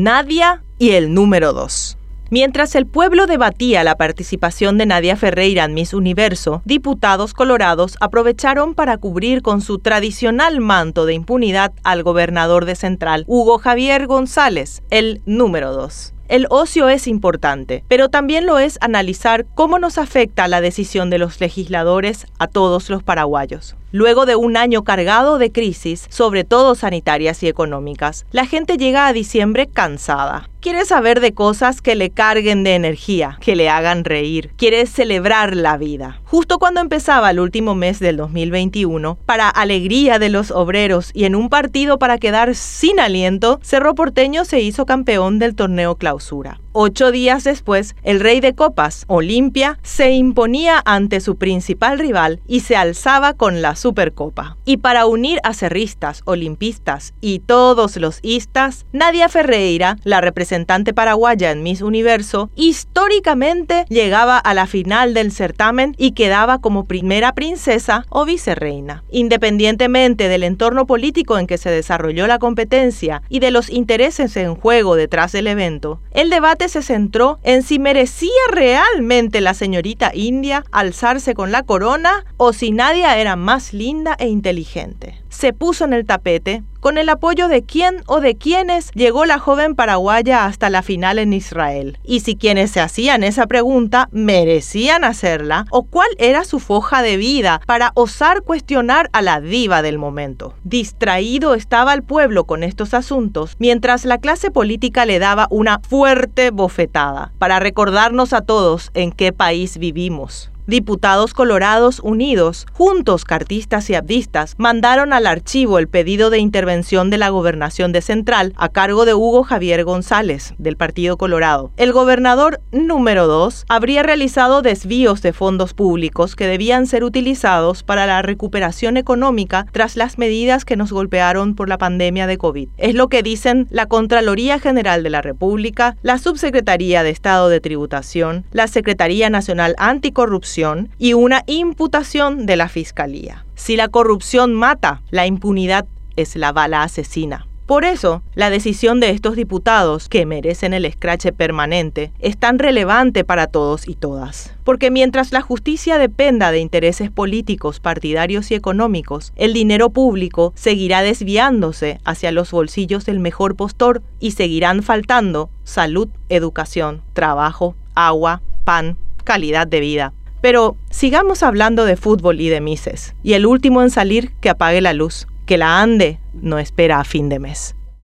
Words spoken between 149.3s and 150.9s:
diputados, que merecen el